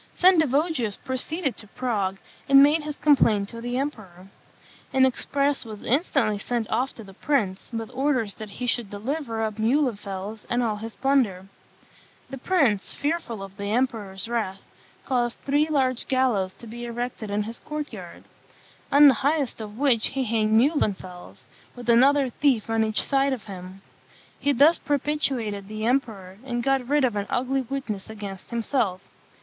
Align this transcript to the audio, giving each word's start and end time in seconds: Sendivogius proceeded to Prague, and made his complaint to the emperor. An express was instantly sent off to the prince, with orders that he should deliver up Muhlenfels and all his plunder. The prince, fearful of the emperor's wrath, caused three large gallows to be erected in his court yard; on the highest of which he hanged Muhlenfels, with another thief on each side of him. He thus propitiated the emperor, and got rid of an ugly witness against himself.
Sendivogius 0.15 0.97
proceeded 0.97 1.55
to 1.57 1.67
Prague, 1.67 2.17
and 2.49 2.63
made 2.63 2.81
his 2.81 2.95
complaint 2.95 3.49
to 3.49 3.61
the 3.61 3.77
emperor. 3.77 4.29
An 4.91 5.05
express 5.05 5.63
was 5.63 5.83
instantly 5.83 6.39
sent 6.39 6.67
off 6.71 6.91
to 6.95 7.03
the 7.03 7.13
prince, 7.13 7.69
with 7.71 7.91
orders 7.93 8.33
that 8.33 8.49
he 8.49 8.65
should 8.65 8.89
deliver 8.89 9.43
up 9.43 9.59
Muhlenfels 9.59 10.43
and 10.49 10.63
all 10.63 10.77
his 10.77 10.95
plunder. 10.95 11.45
The 12.31 12.39
prince, 12.39 12.91
fearful 12.93 13.43
of 13.43 13.57
the 13.57 13.67
emperor's 13.71 14.27
wrath, 14.27 14.61
caused 15.05 15.39
three 15.41 15.67
large 15.69 16.07
gallows 16.07 16.55
to 16.55 16.65
be 16.65 16.85
erected 16.85 17.29
in 17.29 17.43
his 17.43 17.59
court 17.59 17.93
yard; 17.93 18.23
on 18.91 19.07
the 19.07 19.13
highest 19.21 19.61
of 19.61 19.77
which 19.77 20.07
he 20.07 20.23
hanged 20.23 20.59
Muhlenfels, 20.59 21.45
with 21.75 21.87
another 21.91 22.29
thief 22.31 22.71
on 22.71 22.83
each 22.83 23.03
side 23.03 23.33
of 23.33 23.43
him. 23.43 23.83
He 24.39 24.51
thus 24.51 24.79
propitiated 24.79 25.67
the 25.67 25.85
emperor, 25.85 26.39
and 26.43 26.63
got 26.63 26.87
rid 26.87 27.05
of 27.05 27.15
an 27.15 27.27
ugly 27.29 27.61
witness 27.61 28.09
against 28.09 28.49
himself. 28.49 29.01